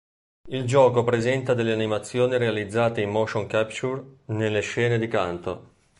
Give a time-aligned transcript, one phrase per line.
[0.49, 5.73] Il gioco presenta delle animazioni realizzate in motion capture nelle scene di canto.